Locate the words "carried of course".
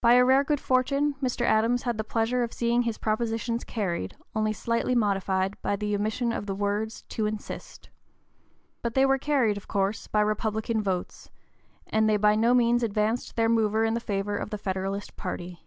9.18-10.06